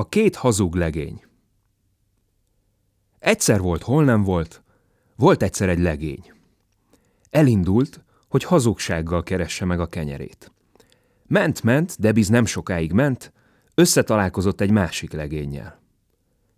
A 0.00 0.08
két 0.08 0.36
hazug 0.36 0.74
legény 0.74 1.24
Egyszer 3.18 3.60
volt, 3.60 3.82
hol 3.82 4.04
nem 4.04 4.22
volt, 4.22 4.62
volt 5.16 5.42
egyszer 5.42 5.68
egy 5.68 5.78
legény. 5.78 6.32
Elindult, 7.30 8.04
hogy 8.28 8.44
hazugsággal 8.44 9.22
keresse 9.22 9.64
meg 9.64 9.80
a 9.80 9.86
kenyerét. 9.86 10.52
Ment-ment, 11.26 11.96
de 11.98 12.12
biz 12.12 12.28
nem 12.28 12.44
sokáig 12.44 12.92
ment, 12.92 13.32
összetalálkozott 13.74 14.60
egy 14.60 14.70
másik 14.70 15.12
legénnyel. 15.12 15.80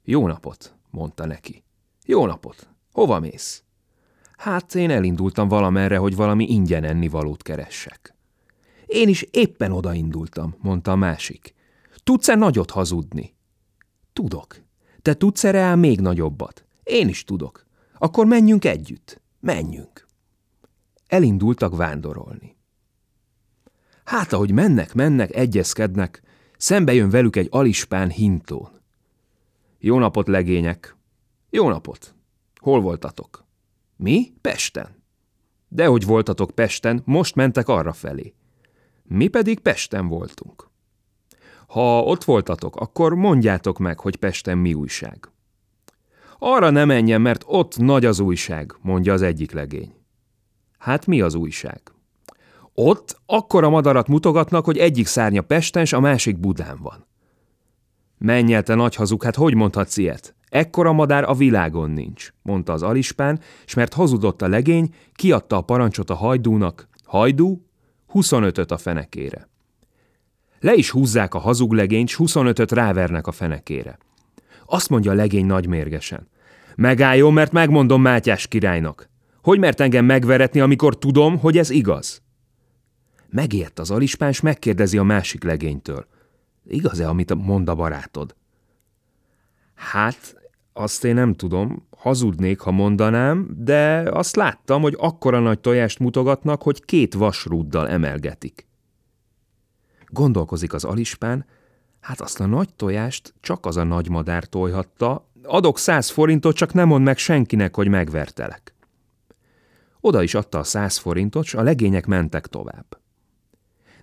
Jó 0.04 0.27
napot, 0.27 0.77
mondta 0.90 1.27
neki. 1.27 1.64
Jó 2.04 2.27
napot, 2.27 2.68
hova 2.93 3.18
mész? 3.18 3.62
Hát 4.36 4.74
én 4.74 4.90
elindultam 4.90 5.48
valamerre, 5.48 5.96
hogy 5.96 6.16
valami 6.16 6.50
ingyen 6.50 6.84
ennivalót 6.84 7.43
keressek. 7.43 8.14
Én 8.86 9.09
is 9.09 9.22
éppen 9.22 9.72
odaindultam, 9.72 10.54
mondta 10.59 10.93
a 10.93 10.96
másik. 10.96 11.54
Tudsz-e 12.05 12.34
nagyot 12.34 12.71
hazudni? 12.71 13.34
Tudok. 14.12 14.62
Te 15.02 15.15
tudsz 15.15 15.45
erre 15.45 15.74
még 15.74 16.01
nagyobbat? 16.01 16.65
Én 16.83 17.09
is 17.09 17.24
tudok. 17.24 17.66
Akkor 17.98 18.27
menjünk 18.27 18.65
együtt. 18.65 19.20
Menjünk. 19.41 20.07
Elindultak 21.07 21.77
vándorolni. 21.77 22.57
Hát, 24.05 24.33
ahogy 24.33 24.51
mennek, 24.51 24.95
mennek, 24.95 25.34
egyezkednek, 25.34 26.23
szembe 26.57 26.95
jön 26.95 27.10
velük 27.10 27.37
egy 27.37 27.48
alispán 27.51 28.10
hintón. 28.10 28.80
Jó 29.79 29.98
napot, 29.98 30.29
legények! 30.29 30.96
Jó 31.51 31.69
napot! 31.69 32.15
Hol 32.60 32.80
voltatok? 32.80 33.45
Mi? 33.96 34.32
Pesten. 34.41 35.02
Dehogy 35.69 36.05
voltatok 36.05 36.51
Pesten, 36.51 37.02
most 37.05 37.34
mentek 37.34 37.69
arra 37.69 37.93
felé. 37.93 38.34
Mi 39.02 39.29
pedig 39.29 39.59
Pesten 39.60 40.09
voltunk. 40.09 40.71
Ha 41.72 42.02
ott 42.02 42.24
voltatok, 42.24 42.76
akkor 42.76 43.14
mondjátok 43.14 43.78
meg, 43.78 44.00
hogy 44.00 44.16
Pesten 44.16 44.58
mi 44.58 44.74
újság. 44.74 45.30
Arra 46.38 46.70
ne 46.70 46.84
menjen, 46.84 47.20
mert 47.20 47.45
ott 47.46 47.79
nagy 47.79 48.04
az 48.04 48.20
újság, 48.20 48.74
mondja 48.80 49.12
az 49.12 49.23
egyik 49.23 49.52
legény. 49.52 49.95
Hát 50.79 51.06
mi 51.06 51.20
az 51.20 51.34
újság? 51.34 51.80
Ott 52.74 53.20
akkora 53.26 53.70
madarat 53.70 54.09
mutogatnak, 54.09 54.64
hogy 54.64 54.79
egyik 54.79 55.06
szárnya 55.06 55.42
Pesten, 55.42 55.87
a 55.90 56.01
másik 56.01 56.38
Budán 56.38 56.79
van. 56.82 57.06
Menj 58.18 58.54
el, 58.54 58.62
te 58.62 58.74
nagy 58.74 58.95
hazug, 58.95 59.23
hát 59.23 59.36
hogy 59.36 59.54
mondhatsz 59.54 59.96
ilyet? 59.96 60.34
Ekkora 60.48 60.92
madár 60.92 61.24
a 61.24 61.34
világon 61.34 61.90
nincs, 61.90 62.32
mondta 62.42 62.73
az 62.73 62.82
alispán, 62.82 63.40
és 63.64 63.74
mert 63.74 63.95
hazudott 63.95 64.42
a 64.42 64.48
legény, 64.48 64.94
kiadta 65.14 65.56
a 65.56 65.60
parancsot 65.60 66.10
a 66.10 66.14
hajdúnak. 66.14 66.88
Hajdú, 67.04 67.66
25-öt 68.12 68.70
a 68.70 68.76
fenekére. 68.76 69.50
Le 70.62 70.75
is 70.75 70.91
húzzák 70.91 71.34
a 71.34 71.38
hazug 71.38 71.72
legényt, 71.72 72.09
s 72.09 72.16
25-öt 72.19 72.72
rávernek 72.72 73.27
a 73.27 73.32
fenekére. 73.32 73.99
Azt 74.66 74.88
mondja 74.88 75.10
a 75.10 75.15
legény 75.15 75.47
nagymérgesen. 75.47 76.28
Megálljon, 76.77 77.32
mert 77.32 77.53
megmondom 77.53 78.03
Mátyás 78.03 78.47
királynak. 78.47 79.09
Hogy 79.43 79.59
mert 79.59 79.81
engem 79.81 80.04
megveretni, 80.04 80.60
amikor 80.60 80.99
tudom, 80.99 81.38
hogy 81.38 81.59
ez 81.59 81.71
igaz? 81.71 82.22
Megijedt 83.28 83.78
az 83.78 83.91
alispán, 83.91 84.32
s 84.32 84.41
megkérdezi 84.41 84.99
a 84.99 85.03
másik 85.03 85.44
legénytől. 85.44 86.06
Igaz-e, 86.66 87.09
amit 87.09 87.34
mond 87.34 87.69
a 87.69 87.75
barátod? 87.75 88.34
Hát, 89.75 90.37
azt 90.72 91.04
én 91.04 91.15
nem 91.15 91.34
tudom, 91.34 91.88
hazudnék, 91.97 92.60
ha 92.60 92.71
mondanám, 92.71 93.49
de 93.59 94.09
azt 94.10 94.37
láttam, 94.37 94.82
hogy 94.82 94.97
akkora 94.99 95.41
nagy 95.41 95.60
tojást 95.60 95.99
mutogatnak, 95.99 96.62
hogy 96.62 96.84
két 96.84 97.15
vasrúddal 97.15 97.88
emelgetik. 97.88 98.66
Gondolkozik 100.12 100.72
az 100.72 100.84
alispán, 100.84 101.47
hát 102.00 102.21
azt 102.21 102.41
a 102.41 102.47
nagy 102.47 102.75
tojást 102.75 103.34
csak 103.41 103.66
az 103.66 103.77
a 103.77 103.82
nagy 103.82 104.09
madár 104.09 104.44
tojhatta, 104.44 105.28
adok 105.43 105.78
száz 105.78 106.10
forintot, 106.10 106.56
csak 106.56 106.72
nem 106.72 106.88
mond 106.88 107.04
meg 107.04 107.19
senkinek, 107.19 107.75
hogy 107.75 107.88
megvertelek. 107.88 108.75
Oda 110.00 110.22
is 110.22 110.34
adta 110.34 110.59
a 110.59 110.64
száz 110.64 110.97
forintot, 110.97 111.44
s 111.44 111.54
a 111.54 111.62
legények 111.62 112.06
mentek 112.06 112.47
tovább. 112.47 113.00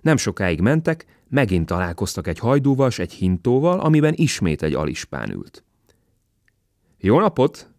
Nem 0.00 0.16
sokáig 0.16 0.60
mentek, 0.60 1.06
megint 1.28 1.66
találkoztak 1.66 2.26
egy 2.26 2.38
hajdúval 2.38 2.90
s 2.90 2.98
egy 2.98 3.12
hintóval, 3.12 3.80
amiben 3.80 4.14
ismét 4.16 4.62
egy 4.62 4.74
alispán 4.74 5.30
ült. 5.30 5.64
Jó 6.98 7.20
napot! 7.20 7.70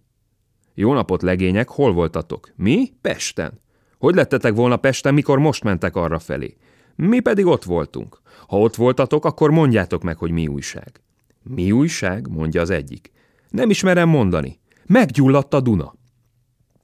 Jó 0.74 0.94
napot, 0.94 1.22
legények, 1.22 1.70
hol 1.70 1.94
voltatok? 1.94 2.52
Mi? 2.56 2.94
Pesten. 3.02 3.62
Hogy 3.98 4.16
lettetek 4.16 4.54
volna 4.54 4.78
Pesten, 4.78 5.14
mikor 5.14 5.40
most 5.40 5.64
mentek 5.64 5.96
arra 5.96 6.20
felé? 6.20 6.58
Mi 6.96 7.20
pedig 7.20 7.46
ott 7.46 7.64
voltunk. 7.64 8.22
Ha 8.48 8.60
ott 8.60 8.76
voltatok, 8.76 9.26
akkor 9.26 9.52
mondjátok 9.52 10.04
meg, 10.04 10.18
hogy 10.18 10.32
mi 10.32 10.48
újság. 10.48 11.02
Mi 11.44 11.72
újság? 11.72 12.28
mondja 12.28 12.62
az 12.62 12.70
egyik. 12.70 13.12
Nem 13.50 13.70
ismerem 13.70 14.10
mondani. 14.10 14.60
Meggyulladt 14.86 15.54
a 15.54 15.62
Duna. 15.62 15.96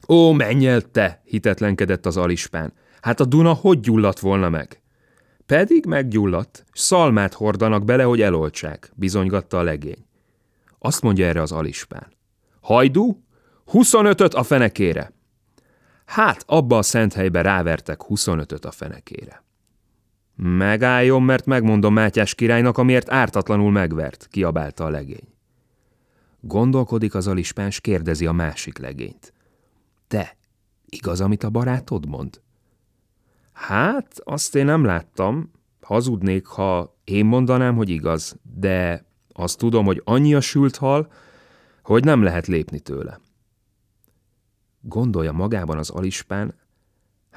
Ó, 0.07 0.31
menj 0.31 0.67
el 0.67 0.81
te, 0.81 1.21
hitetlenkedett 1.23 2.05
az 2.05 2.17
alispán. 2.17 2.73
Hát 3.01 3.19
a 3.19 3.25
Duna 3.25 3.53
hogy 3.53 3.79
gyulladt 3.79 4.19
volna 4.19 4.49
meg? 4.49 4.81
Pedig 5.45 5.85
meggyulladt, 5.85 6.65
szalmát 6.73 7.33
hordanak 7.33 7.85
bele, 7.85 8.03
hogy 8.03 8.21
eloltsák, 8.21 8.91
bizonygatta 8.95 9.57
a 9.57 9.63
legény. 9.63 10.05
Azt 10.79 11.01
mondja 11.01 11.25
erre 11.25 11.41
az 11.41 11.51
alispán. 11.51 12.07
Hajdú, 12.61 13.23
25-öt 13.71 14.33
a 14.33 14.43
fenekére. 14.43 15.13
Hát 16.05 16.43
abba 16.45 16.77
a 16.77 16.81
szent 16.81 17.13
helybe 17.13 17.41
rávertek 17.41 17.99
25-öt 18.09 18.65
a 18.65 18.71
fenekére. 18.71 19.43
Megálljon, 20.39 21.23
mert 21.23 21.45
megmondom 21.45 21.93
Mátyás 21.93 22.35
királynak, 22.35 22.77
amiért 22.77 23.09
ártatlanul 23.09 23.71
megvert, 23.71 24.27
kiabálta 24.31 24.85
a 24.85 24.89
legény. 24.89 25.27
Gondolkodik 26.39 27.15
az 27.15 27.27
alispáns, 27.27 27.81
kérdezi 27.81 28.25
a 28.25 28.31
másik 28.31 28.77
legényt. 28.77 29.33
Te, 30.07 30.37
igaz, 30.85 31.21
amit 31.21 31.43
a 31.43 31.49
barátod 31.49 32.07
mond? 32.07 32.41
Hát, 33.51 34.19
azt 34.23 34.55
én 34.55 34.65
nem 34.65 34.83
láttam. 34.83 35.51
Hazudnék, 35.81 36.45
ha 36.45 36.97
én 37.03 37.25
mondanám, 37.25 37.75
hogy 37.75 37.89
igaz, 37.89 38.37
de 38.59 39.05
azt 39.33 39.57
tudom, 39.57 39.85
hogy 39.85 40.01
annyi 40.05 40.33
a 40.33 40.41
sült 40.41 40.75
hal, 40.75 41.11
hogy 41.83 42.03
nem 42.03 42.23
lehet 42.23 42.47
lépni 42.47 42.79
tőle. 42.79 43.19
Gondolja 44.81 45.31
magában 45.31 45.77
az 45.77 45.89
alispán, 45.89 46.55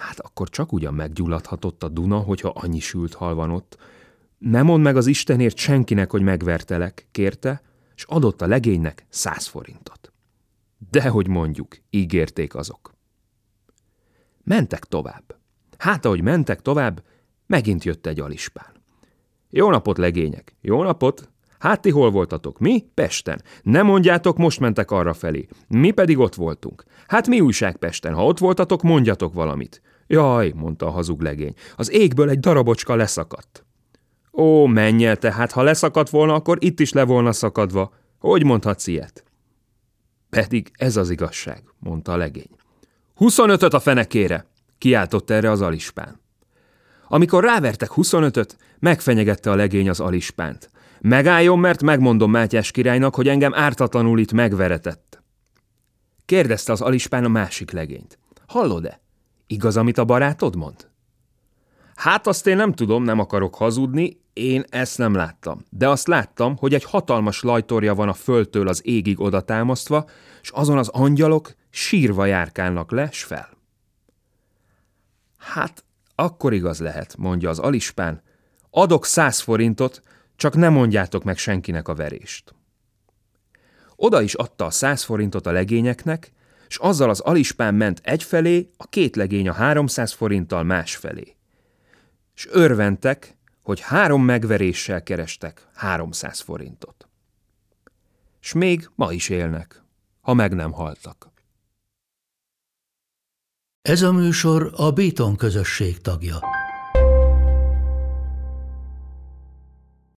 hát 0.00 0.20
akkor 0.20 0.48
csak 0.48 0.72
ugyan 0.72 0.94
meggyulladhatott 0.94 1.82
a 1.82 1.88
Duna, 1.88 2.18
hogyha 2.18 2.48
annyi 2.48 2.78
sült 2.78 3.14
hal 3.14 3.34
van 3.34 3.50
ott. 3.50 3.78
Nem 4.38 4.64
mond 4.64 4.82
meg 4.82 4.96
az 4.96 5.06
Istenért 5.06 5.56
senkinek, 5.56 6.10
hogy 6.10 6.22
megvertelek, 6.22 7.08
kérte, 7.10 7.62
és 7.94 8.04
adott 8.04 8.42
a 8.42 8.46
legénynek 8.46 9.06
száz 9.08 9.46
forintot. 9.46 10.12
Dehogy 10.90 11.28
mondjuk, 11.28 11.76
ígérték 11.90 12.54
azok. 12.54 12.94
Mentek 14.42 14.84
tovább. 14.84 15.38
Hát, 15.78 16.04
ahogy 16.04 16.22
mentek 16.22 16.62
tovább, 16.62 17.04
megint 17.46 17.84
jött 17.84 18.06
egy 18.06 18.20
alispán. 18.20 18.72
Jó 19.50 19.70
napot, 19.70 19.98
legények! 19.98 20.56
Jó 20.60 20.82
napot! 20.82 21.30
Hát 21.58 21.80
ti 21.80 21.90
hol 21.90 22.10
voltatok? 22.10 22.58
Mi? 22.58 22.84
Pesten. 22.94 23.42
Nem 23.62 23.86
mondjátok, 23.86 24.36
most 24.36 24.60
mentek 24.60 24.90
arra 24.90 25.12
felé. 25.12 25.46
Mi 25.68 25.90
pedig 25.90 26.18
ott 26.18 26.34
voltunk. 26.34 26.84
Hát 27.06 27.26
mi 27.26 27.40
újság 27.40 27.76
Pesten? 27.76 28.14
Ha 28.14 28.24
ott 28.24 28.38
voltatok, 28.38 28.82
mondjatok 28.82 29.34
valamit. 29.34 29.82
Jaj, 30.12 30.52
mondta 30.54 30.86
a 30.86 30.90
hazug 30.90 31.20
legény, 31.20 31.54
az 31.76 31.90
égből 31.90 32.30
egy 32.30 32.40
darabocska 32.40 32.94
leszakadt. 32.94 33.64
Ó, 34.32 34.66
menj 34.66 35.06
el 35.06 35.16
tehát, 35.16 35.52
ha 35.52 35.62
leszakadt 35.62 36.10
volna, 36.10 36.34
akkor 36.34 36.58
itt 36.60 36.80
is 36.80 36.92
le 36.92 37.04
volna 37.04 37.32
szakadva. 37.32 37.92
Hogy 38.18 38.44
mondhatsz 38.44 38.86
ilyet? 38.86 39.24
Pedig 40.30 40.70
ez 40.72 40.96
az 40.96 41.10
igazság, 41.10 41.62
mondta 41.78 42.12
a 42.12 42.16
legény. 42.16 42.50
Huszonötöt 43.14 43.74
a 43.74 43.80
fenekére, 43.80 44.46
kiáltott 44.78 45.30
erre 45.30 45.50
az 45.50 45.60
alispán. 45.60 46.20
Amikor 47.08 47.44
rávertek 47.44 47.90
huszonötöt, 47.90 48.56
megfenyegette 48.78 49.50
a 49.50 49.54
legény 49.54 49.88
az 49.88 50.00
alispánt. 50.00 50.70
Megálljon, 51.00 51.58
mert 51.58 51.82
megmondom 51.82 52.30
Mátyás 52.30 52.70
királynak, 52.70 53.14
hogy 53.14 53.28
engem 53.28 53.54
ártatlanul 53.54 54.18
itt 54.18 54.32
megveretett. 54.32 55.22
Kérdezte 56.24 56.72
az 56.72 56.80
alispán 56.80 57.24
a 57.24 57.28
másik 57.28 57.70
legényt. 57.70 58.18
Hallod-e? 58.46 59.00
Igaz, 59.50 59.76
amit 59.76 59.98
a 59.98 60.04
barátod 60.04 60.56
mond? 60.56 60.88
Hát 61.94 62.26
azt 62.26 62.46
én 62.46 62.56
nem 62.56 62.72
tudom, 62.72 63.02
nem 63.04 63.18
akarok 63.18 63.54
hazudni, 63.54 64.20
én 64.32 64.64
ezt 64.68 64.98
nem 64.98 65.14
láttam. 65.14 65.64
De 65.70 65.88
azt 65.88 66.06
láttam, 66.06 66.56
hogy 66.56 66.74
egy 66.74 66.84
hatalmas 66.84 67.42
lajtorja 67.42 67.94
van 67.94 68.08
a 68.08 68.12
földtől 68.12 68.68
az 68.68 68.86
égig 68.86 69.20
oda 69.20 69.40
támasztva, 69.40 70.08
és 70.42 70.50
azon 70.50 70.78
az 70.78 70.88
angyalok 70.88 71.54
sírva 71.70 72.24
járkálnak 72.24 72.90
le, 72.90 73.10
s 73.10 73.24
fel. 73.24 73.48
Hát, 75.38 75.84
akkor 76.14 76.52
igaz 76.52 76.80
lehet, 76.80 77.16
mondja 77.16 77.48
az 77.48 77.58
alispán. 77.58 78.22
Adok 78.70 79.04
száz 79.04 79.40
forintot, 79.40 80.02
csak 80.36 80.56
nem 80.56 80.72
mondjátok 80.72 81.24
meg 81.24 81.38
senkinek 81.38 81.88
a 81.88 81.94
verést. 81.94 82.54
Oda 83.96 84.22
is 84.22 84.34
adta 84.34 84.64
a 84.64 84.70
száz 84.70 85.02
forintot 85.02 85.46
a 85.46 85.52
legényeknek, 85.52 86.32
és 86.70 86.76
azzal 86.76 87.10
az 87.10 87.20
alispán 87.20 87.74
ment 87.74 88.00
egyfelé, 88.04 88.70
a 88.76 88.86
két 88.88 89.16
legény 89.16 89.48
a 89.48 89.52
háromszáz 89.52 90.12
forinttal 90.12 90.62
másfelé. 90.62 91.36
És 92.34 92.48
örventek, 92.50 93.36
hogy 93.62 93.80
három 93.80 94.24
megveréssel 94.24 95.02
kerestek 95.02 95.66
háromszáz 95.74 96.40
forintot. 96.40 97.08
s 98.40 98.52
még 98.52 98.90
ma 98.94 99.12
is 99.12 99.28
élnek, 99.28 99.82
ha 100.20 100.34
meg 100.34 100.54
nem 100.54 100.72
haltak. 100.72 101.32
Ez 103.82 104.02
a 104.02 104.12
műsor 104.12 104.72
a 104.76 104.90
Béton 104.90 105.36
közösség 105.36 106.00
tagja. 106.00 106.59